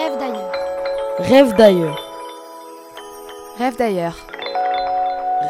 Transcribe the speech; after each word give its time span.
Rêve 0.00 0.16
d'ailleurs. 0.18 0.52
Rêve 1.18 1.56
d'ailleurs. 1.56 2.00
Rêve 3.58 3.76
d'ailleurs. 3.76 4.16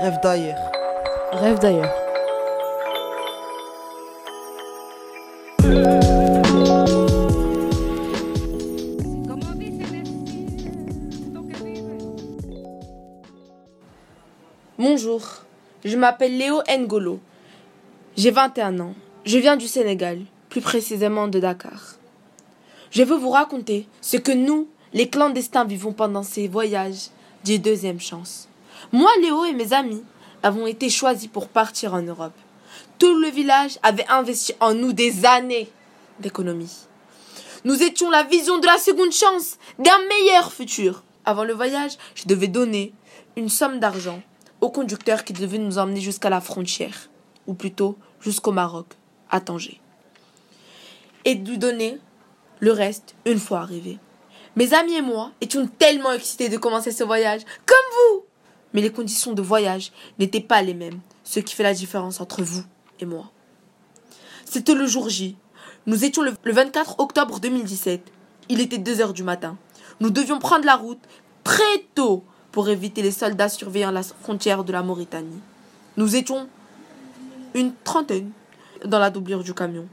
Rêve 0.03 0.19
d'ailleurs. 0.21 0.59
Rêve 1.33 1.59
d'ailleurs. 1.61 1.95
Bonjour, 14.77 15.23
je 15.85 15.97
m'appelle 15.97 16.37
Léo 16.37 16.61
Ngolo. 16.69 17.21
J'ai 18.17 18.33
21 18.33 18.81
ans. 18.81 18.95
Je 19.25 19.39
viens 19.39 19.57
du 19.57 19.69
Sénégal, 19.69 20.19
plus 20.49 20.61
précisément 20.61 21.29
de 21.29 21.39
Dakar. 21.39 22.00
Je 22.91 23.05
veux 23.05 23.17
vous 23.17 23.31
raconter 23.31 23.87
ce 24.01 24.17
que 24.17 24.33
nous, 24.33 24.69
les 24.93 25.09
clandestins, 25.09 25.65
vivons 25.65 25.93
pendant 25.93 26.25
ces 26.25 26.49
voyages 26.49 27.11
de 27.45 27.57
deuxième 27.57 28.01
chance. 28.01 28.49
Moi, 28.93 29.11
Léo 29.23 29.45
et 29.45 29.53
mes 29.53 29.73
amis 29.73 30.03
avons 30.43 30.67
été 30.67 30.91
choisis 30.91 31.29
pour 31.29 31.49
partir 31.49 31.95
en 31.95 32.03
Europe. 32.03 32.35
Tout 32.99 33.17
le 33.17 33.29
village 33.29 33.79
avait 33.83 34.07
investi 34.09 34.55
en 34.59 34.75
nous 34.75 34.93
des 34.93 35.25
années 35.25 35.71
d'économie. 36.19 36.87
Nous 37.65 37.81
étions 37.83 38.11
la 38.11 38.25
vision 38.25 38.59
de 38.59 38.67
la 38.67 38.79
seconde 38.79 39.13
chance, 39.13 39.59
d'un 39.79 39.99
meilleur 40.09 40.53
futur. 40.53 41.05
Avant 41.25 41.45
le 41.45 41.53
voyage, 41.53 41.93
je 42.15 42.25
devais 42.27 42.49
donner 42.49 42.93
une 43.37 43.49
somme 43.49 43.79
d'argent 43.79 44.21
au 44.61 44.71
conducteur 44.71 45.25
qui 45.25 45.33
devait 45.33 45.59
nous 45.59 45.79
emmener 45.79 46.01
jusqu'à 46.01 46.31
la 46.31 46.41
frontière, 46.41 47.09
ou 47.47 47.55
plutôt 47.55 47.97
jusqu'au 48.21 48.53
Maroc, 48.53 48.87
à 49.31 49.41
Tanger. 49.41 49.81
Et 51.25 51.35
lui 51.35 51.59
donner 51.59 51.99
le 52.61 52.73
reste 52.73 53.15
une 53.27 53.39
fois 53.39 53.61
arrivé. 53.61 53.99
Mes 54.57 54.75
amis 54.75 54.95
et 54.95 55.03
moi 55.03 55.33
étions 55.41 55.67
tellement 55.67 56.13
excités 56.13 56.49
de 56.49 56.57
commencer 56.57 56.93
ce 56.93 57.05
voyage, 57.05 57.43
comme 57.67 57.77
vous 57.93 58.25
Mais 58.73 58.83
les 58.83 58.93
conditions 58.93 59.33
de 59.33 59.43
voyage 59.43 59.93
n'étaient 60.19 60.41
pas 60.41 60.63
les 60.63 60.75
mêmes, 60.75 61.01
ce 61.25 61.41
qui 61.41 61.55
fait 61.55 61.63
la 61.63 61.75
différence 61.75 62.21
entre 62.21 62.43
vous 62.43 62.65
et 63.01 63.07
moi. 63.07 63.31
C'était 64.45 64.75
le 64.75 64.87
jour 64.87 65.09
J. 65.09 65.37
Nous 65.87 66.05
étions 66.05 66.23
le 66.23 66.53
24 66.53 67.01
octobre 67.01 67.41
2017. 67.41 68.03
Il 68.49 68.61
était 68.61 68.79
2 68.79 69.01
heures 69.01 69.13
du 69.13 69.23
matin. 69.23 69.57
Nous 70.01 70.11
devions 70.11 70.39
prendre 70.39 70.65
la 70.65 70.77
route 70.77 71.01
très 71.45 71.85
tôt 71.95 72.25
pour 72.53 72.69
éviter 72.69 73.03
les 73.03 73.13
soldats 73.13 73.49
surveillant 73.49 73.91
la 73.91 74.03
frontière 74.03 74.65
de 74.65 74.73
la 74.73 74.83
Mauritanie. 74.83 75.41
Nous 75.97 76.17
étions 76.17 76.49
une 77.55 77.73
trentaine 77.85 78.31
dans 78.85 78.99
la 78.99 79.11
doublure 79.11 79.45
du 79.45 79.55
camion. 79.55 79.87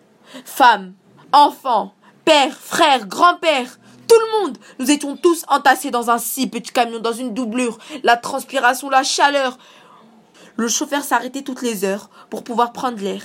Femmes, 0.45 0.93
enfants, 1.31 1.93
pères, 2.27 2.57
frères, 2.59 3.07
grands-pères, 3.07 3.79
tout 4.05 4.19
le 4.19 4.41
monde. 4.41 4.57
Nous 4.79 4.91
étions 4.91 5.15
tous 5.15 5.45
entassés 5.47 5.91
dans 5.91 6.09
un 6.09 6.17
si 6.17 6.47
petit 6.47 6.73
camion, 6.73 6.99
dans 6.99 7.13
une 7.13 7.33
doublure, 7.33 7.77
la 8.03 8.17
transpiration, 8.17 8.89
la 8.89 9.03
chaleur. 9.03 9.57
Le 10.57 10.67
chauffeur 10.67 11.05
s'arrêtait 11.05 11.43
toutes 11.43 11.61
les 11.61 11.85
heures 11.85 12.09
pour 12.29 12.43
pouvoir 12.43 12.73
prendre 12.73 13.01
l'air 13.01 13.21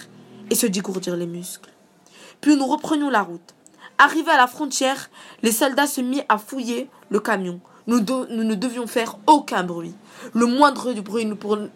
et 0.51 0.55
se 0.55 0.69
dégourdir 0.69 1.17
les 1.17 1.27
muscles. 1.27 1.71
Puis 2.41 2.55
nous 2.55 2.67
reprenions 2.67 3.11
la 3.11 3.23
route. 3.23 3.57
Arrivés 3.99 4.31
à 4.31 4.37
la 4.37 4.47
frontière, 4.47 5.11
les 5.43 5.51
soldats 5.51 5.89
se 5.89 6.01
mirent 6.01 6.25
à 6.29 6.39
fouiller 6.39 6.89
le 7.11 7.19
camion. 7.19 7.61
Nous, 7.89 7.99
ne 7.99 8.55
devions 8.55 8.87
faire 8.87 9.19
aucun 9.27 9.65
bruit. 9.65 9.95
Le 10.33 10.47
moindre 10.47 10.93
bruit 11.01 11.29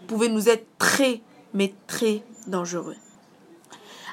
pouvait 0.07 0.29
nous 0.29 0.49
être 0.49 0.69
très, 0.79 1.23
mais 1.55 1.75
très 1.89 2.23
dangereux. 2.47 2.95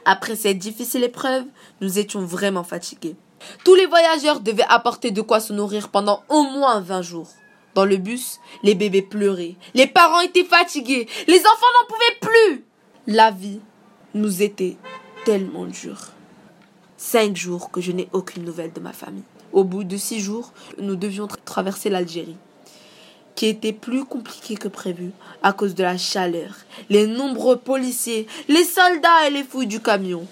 Après 0.05 0.35
cette 0.35 0.57
difficile 0.57 1.03
épreuve, 1.03 1.45
nous 1.81 1.97
étions 1.97 2.25
vraiment 2.25 2.63
fatigués. 2.63 3.15
Tous 3.63 3.75
les 3.75 3.85
voyageurs 3.85 4.39
devaient 4.39 4.65
apporter 4.67 5.11
de 5.11 5.21
quoi 5.21 5.39
se 5.39 5.53
nourrir 5.53 5.89
pendant 5.89 6.23
au 6.29 6.43
moins 6.43 6.81
20 6.81 7.01
jours. 7.01 7.29
Dans 7.73 7.85
le 7.85 7.97
bus, 7.97 8.39
les 8.61 8.75
bébés 8.75 9.01
pleuraient, 9.01 9.55
les 9.73 9.87
parents 9.87 10.21
étaient 10.21 10.43
fatigués, 10.43 11.07
les 11.27 11.39
enfants 11.39 11.73
n'en 11.81 11.87
pouvaient 11.87 12.19
plus. 12.21 12.65
La 13.07 13.31
vie 13.31 13.59
nous 14.13 14.41
était 14.41 14.77
tellement 15.25 15.65
dure. 15.65 16.09
Cinq 16.97 17.35
jours 17.35 17.71
que 17.71 17.81
je 17.81 17.91
n'ai 17.91 18.09
aucune 18.13 18.43
nouvelle 18.43 18.71
de 18.71 18.79
ma 18.79 18.93
famille. 18.93 19.23
Au 19.51 19.63
bout 19.63 19.83
de 19.83 19.97
six 19.97 20.19
jours, 20.19 20.53
nous 20.77 20.95
devions 20.95 21.27
traverser 21.45 21.89
l'Algérie, 21.89 22.37
qui 23.35 23.47
était 23.47 23.73
plus 23.73 24.05
compliqué 24.05 24.55
que 24.55 24.67
prévu 24.67 25.11
à 25.41 25.53
cause 25.53 25.75
de 25.75 25.83
la 25.83 25.97
chaleur, 25.97 26.53
les 26.89 27.07
nombreux 27.07 27.57
policiers, 27.57 28.27
les 28.47 28.63
soldats 28.63 29.27
et 29.27 29.31
les 29.31 29.43
fouilles 29.43 29.67
du 29.67 29.79
camion. 29.79 30.25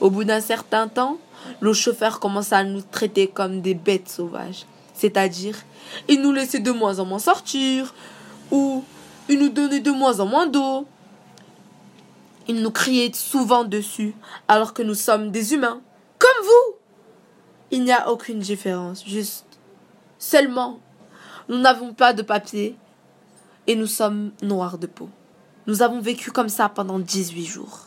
Au 0.00 0.10
bout 0.10 0.24
d'un 0.24 0.40
certain 0.40 0.88
temps, 0.88 1.18
le 1.60 1.72
chauffeur 1.72 2.20
commença 2.20 2.58
à 2.58 2.64
nous 2.64 2.82
traiter 2.82 3.28
comme 3.28 3.60
des 3.60 3.74
bêtes 3.74 4.08
sauvages. 4.08 4.66
C'est-à-dire, 4.94 5.56
il 6.08 6.22
nous 6.22 6.32
laissait 6.32 6.60
de 6.60 6.70
moins 6.70 6.98
en 6.98 7.04
moins 7.04 7.18
sortir, 7.18 7.94
ou 8.50 8.84
il 9.28 9.38
nous 9.38 9.48
donnait 9.48 9.80
de 9.80 9.90
moins 9.90 10.20
en 10.20 10.26
moins 10.26 10.46
d'eau. 10.46 10.86
Il 12.46 12.62
nous 12.62 12.70
criait 12.70 13.12
souvent 13.14 13.64
dessus, 13.64 14.14
alors 14.48 14.74
que 14.74 14.82
nous 14.82 14.94
sommes 14.94 15.30
des 15.30 15.54
humains, 15.54 15.80
comme 16.18 16.44
vous. 16.44 16.74
Il 17.70 17.84
n'y 17.84 17.92
a 17.92 18.10
aucune 18.10 18.38
différence, 18.38 19.04
juste 19.04 19.46
seulement 20.18 20.78
nous 21.48 21.58
n'avons 21.58 21.92
pas 21.92 22.12
de 22.12 22.22
papier 22.22 22.76
et 23.66 23.76
nous 23.76 23.86
sommes 23.86 24.32
noirs 24.42 24.78
de 24.78 24.86
peau. 24.86 25.08
Nous 25.66 25.82
avons 25.82 26.00
vécu 26.00 26.30
comme 26.30 26.48
ça 26.48 26.68
pendant 26.68 26.98
18 26.98 27.44
jours. 27.44 27.86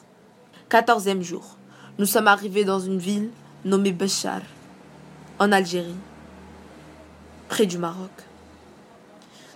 Quatorzième 0.70 1.22
jour, 1.22 1.58
nous 1.98 2.06
sommes 2.06 2.28
arrivés 2.28 2.66
dans 2.66 2.80
une 2.80 2.98
ville 3.00 3.30
nommé 3.66 3.92
Béchar, 3.92 4.42
en 5.40 5.52
Algérie, 5.52 5.96
près 7.50 7.66
du 7.66 7.78
Maroc. 7.78 8.12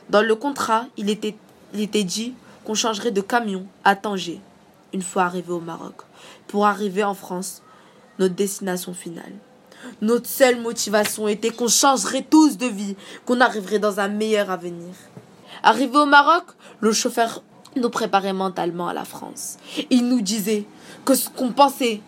Dans 0.10 0.22
le 0.22 0.36
contrat, 0.36 0.86
il 0.98 1.10
était, 1.10 1.36
il 1.74 1.82
était 1.82 2.04
dit 2.04 2.34
qu'on 2.64 2.74
changerait 2.74 3.12
de 3.12 3.22
camion 3.22 3.66
à 3.84 3.96
Tanger, 3.96 4.40
une 4.94 5.02
fois 5.02 5.24
arrivé 5.24 5.52
au 5.52 5.60
Maroc, 5.60 6.02
pour 6.48 6.66
arriver 6.66 7.04
en 7.04 7.14
France, 7.14 7.62
notre 8.20 8.36
destination 8.36 8.94
finale. 8.94 9.34
Notre 10.02 10.28
seule 10.28 10.60
motivation 10.60 11.28
était 11.28 11.50
qu'on 11.50 11.68
changerait 11.68 12.26
tous 12.30 12.58
de 12.58 12.68
vie, 12.68 12.96
qu'on 13.26 13.42
arriverait 13.42 13.80
dans 13.80 14.00
un 14.00 14.08
meilleur 14.08 14.50
avenir. 14.50 14.94
Arrivé 15.64 15.98
au 15.98 16.06
Maroc, 16.06 16.46
le 16.80 16.92
chauffeur 16.92 17.44
nous 17.76 17.90
préparait 17.90 18.34
mentalement 18.34 18.88
à 18.88 18.94
la 18.94 19.06
France. 19.06 19.58
Il 19.90 20.08
nous 20.08 20.22
disait 20.22 20.66
que 21.06 21.16
ce 21.16 21.30
qu'on 21.30 21.52
pensait 21.52 22.02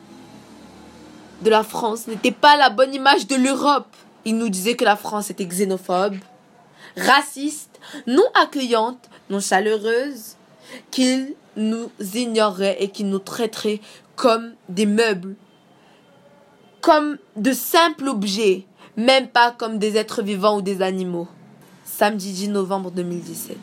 de 1.42 1.50
la 1.50 1.64
France 1.64 2.08
n'était 2.08 2.32
pas 2.32 2.58
la 2.58 2.70
bonne 2.70 2.94
image 2.94 3.28
de 3.28 3.36
l'Europe. 3.36 3.88
Il 4.26 4.38
nous 4.38 4.50
disait 4.50 4.76
que 4.76 4.86
la 4.86 4.96
France 4.96 5.30
était 5.30 5.46
xénophobe, 5.46 6.16
raciste, 6.98 7.80
non 8.08 8.26
accueillante, 8.34 9.10
non 9.30 9.40
chaleureuse, 9.40 10.36
qu'il 10.92 11.36
nous 11.56 11.90
ignorait 12.16 12.78
et 12.80 12.90
qu'il 12.90 13.10
nous 13.10 13.20
traiterait 13.20 13.82
comme 14.16 14.54
des 14.70 14.86
meubles, 14.86 15.36
comme 16.84 17.18
de 17.38 17.54
simples 17.54 18.10
objets, 18.10 18.66
même 18.98 19.30
pas 19.30 19.52
comme 19.52 19.80
des 19.80 19.96
êtres 19.96 20.22
vivants 20.22 20.58
ou 20.58 20.62
des 20.62 20.82
animaux. 20.82 21.30
Samedi 21.86 22.34
10 22.34 22.50
novembre 22.50 22.92
2017, 22.92 23.58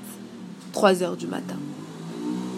3 0.73 1.03
heures 1.03 1.17
du 1.19 1.27
matin. 1.27 1.57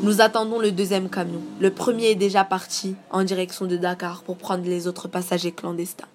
Nous 0.04 0.20
attendons 0.20 0.60
le 0.60 0.70
deuxième 0.70 1.10
camion. 1.10 1.42
Le 1.60 1.72
premier 1.72 2.10
est 2.12 2.14
déjà 2.14 2.44
parti 2.44 2.94
en 3.10 3.24
direction 3.24 3.66
de 3.66 3.76
Dakar 3.76 4.22
pour 4.22 4.36
prendre 4.36 4.64
les 4.64 4.86
autres 4.86 5.08
passagers 5.08 5.50
clandestins. 5.50 6.06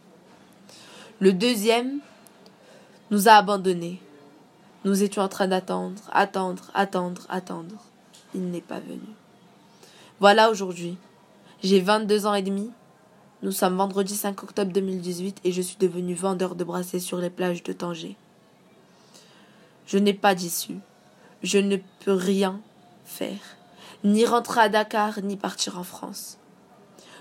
Le 1.20 1.34
deuxième 1.34 2.00
nous 3.12 3.28
a 3.28 3.34
abandonnés. 3.34 4.00
Nous 4.86 5.04
étions 5.04 5.24
en 5.24 5.28
train 5.28 5.50
d'attendre, 5.50 6.02
attendre, 6.14 6.72
attendre, 6.74 7.24
attendre. 7.30 7.76
Il 8.34 8.50
n'est 8.50 8.62
pas 8.62 8.80
venu. 8.80 9.10
Voilà 10.22 10.50
aujourd'hui. 10.50 10.98
J'ai 11.64 11.82
22 11.82 12.26
ans 12.26 12.34
et 12.34 12.42
demi. 12.44 12.72
Nous 13.44 13.52
sommes 13.52 13.78
vendredi 13.78 14.16
5 14.16 14.42
octobre 14.42 14.72
2018 14.72 15.42
et 15.44 15.52
je 15.52 15.62
suis 15.62 15.78
devenu 15.78 16.16
vendeur 16.16 16.56
de 16.56 16.64
bracelets 16.64 17.00
sur 17.00 17.20
les 17.20 17.30
plages 17.30 17.62
de 17.62 17.72
Tanger. 17.72 18.16
Je 19.86 20.00
n'ai 20.00 20.16
pas 20.16 20.34
d'issue. 20.34 20.80
Je 21.44 21.60
ne 21.60 21.78
peux 22.04 22.14
rien 22.14 22.60
faire 23.06 23.38
ni 24.04 24.26
rentrer 24.26 24.62
à 24.62 24.70
Dakar, 24.70 25.22
ni 25.22 25.38
partir 25.38 25.78
en 25.78 25.84
France. 25.84 26.38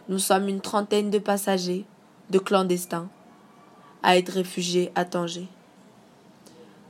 Nous 0.09 0.19
sommes 0.19 0.49
une 0.49 0.61
trentaine 0.61 1.11
de 1.11 1.19
passagers, 1.19 1.85
de 2.31 2.39
clandestins, 2.39 3.09
à 4.03 4.17
être 4.17 4.33
réfugiés 4.33 4.93
à 4.95 5.05
Tanger. 5.05 5.49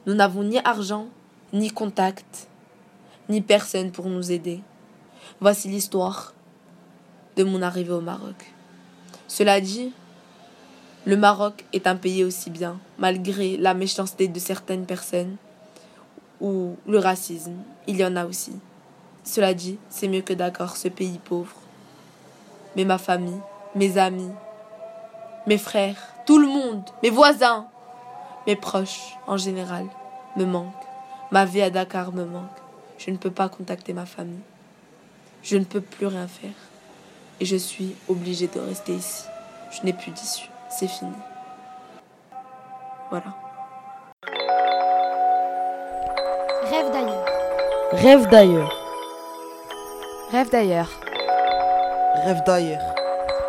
Nous 0.07 0.15
n'avons 0.15 0.45
ni 0.45 0.59
argent, 0.59 1.09
ni 1.53 1.71
contact, 1.71 2.49
ni 3.29 3.41
personne 3.41 3.91
pour 3.91 4.07
nous 4.07 4.31
aider. 4.31 4.61
Voici 5.41 5.69
l'histoire 5.69 6.33
de 7.37 7.45
mon 7.45 7.63
arrivée 7.63 7.93
au 7.93 8.01
Maroc. 8.01 8.56
Cela 9.29 9.61
dit, 9.61 9.93
le 11.05 11.17
Maroc 11.17 11.65
est 11.73 11.87
un 11.87 11.97
pays 11.97 12.25
aussi 12.25 12.51
bien, 12.51 12.79
malgré 12.99 13.57
la 13.57 13.75
méchanceté 13.75 14.29
de 14.29 14.39
certaines 14.39 14.87
personnes 14.87 15.37
ou 16.41 16.77
le 16.87 16.99
racisme. 16.99 17.57
Il 17.87 17.97
y 17.97 18.05
en 18.05 18.17
a 18.17 18.27
aussi. 18.27 18.53
Cela 19.25 19.55
dit, 19.55 19.79
c'est 19.89 20.09
mieux 20.09 20.23
que 20.23 20.33
d'accord 20.33 20.77
ce 20.77 20.89
pays 20.89 21.19
pauvre. 21.19 21.57
Mais 22.77 22.85
ma 22.85 22.99
famille, 22.99 23.41
mes 23.75 23.99
amis, 23.99 24.31
mes 25.47 25.59
frères, 25.59 25.97
tout 26.27 26.39
le 26.39 26.47
monde, 26.47 26.83
mes 27.03 27.11
voisins, 27.11 27.69
Mes 28.47 28.55
proches, 28.55 29.17
en 29.27 29.37
général, 29.37 29.87
me 30.37 30.45
manquent. 30.45 30.73
Ma 31.33 31.45
vie 31.45 31.63
à 31.63 31.71
Dakar 31.71 32.13
me 32.13 32.25
manque. 32.25 32.59
Je 32.97 33.11
ne 33.11 33.17
peux 33.17 33.33
pas 33.33 33.49
contacter 33.49 33.93
ma 33.93 34.07
famille. 34.07 34.45
Je 35.43 35.57
ne 35.57 35.65
peux 35.65 35.81
plus 35.81 36.07
rien 36.07 36.29
faire. 36.29 36.55
Et 37.41 37.45
je 37.45 37.57
suis 37.57 37.95
obligée 38.09 38.49
de 38.49 38.61
rester 38.61 38.93
ici. 38.93 39.25
Je 39.71 39.85
n'ai 39.85 39.93
plus 39.93 40.11
d'issue. 40.11 40.49
C'est 40.71 40.89
fini. 40.89 41.13
Voilà. 43.11 43.35
Rêve 46.63 46.91
d'ailleurs. 46.93 47.27
Rêve 47.93 48.29
d'ailleurs. 48.29 48.73
Rêve 50.33 50.51
d'ailleurs. 50.51 50.91
Rêve 52.25 52.43
d'ailleurs. 52.45 52.95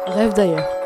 Rêve 0.07 0.33
d'ailleurs. 0.33 0.77